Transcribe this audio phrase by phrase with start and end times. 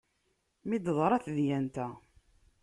[0.67, 1.87] Mi d-teḍra tedyant-a.